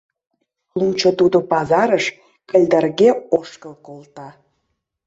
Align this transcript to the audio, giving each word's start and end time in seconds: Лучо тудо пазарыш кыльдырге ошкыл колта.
Лучо 0.79 1.09
тудо 1.19 1.37
пазарыш 1.51 2.05
кыльдырге 2.49 3.09
ошкыл 3.37 3.73
колта. 3.85 4.27